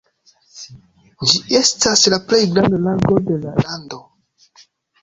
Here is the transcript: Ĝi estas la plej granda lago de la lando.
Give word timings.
Ĝi 1.33 1.41
estas 1.59 2.03
la 2.15 2.19
plej 2.33 2.41
granda 2.57 2.81
lago 2.89 3.21
de 3.31 3.41
la 3.47 3.57
lando. 3.65 4.05